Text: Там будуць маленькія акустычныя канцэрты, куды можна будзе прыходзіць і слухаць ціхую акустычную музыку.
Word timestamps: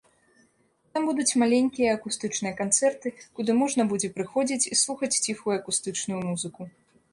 Там 0.93 1.01
будуць 1.09 1.37
маленькія 1.41 1.89
акустычныя 1.97 2.53
канцэрты, 2.63 3.07
куды 3.39 3.51
можна 3.61 3.87
будзе 3.93 4.11
прыходзіць 4.17 4.69
і 4.73 4.81
слухаць 4.83 5.13
ціхую 5.31 5.55
акустычную 5.61 6.19
музыку. 6.27 6.61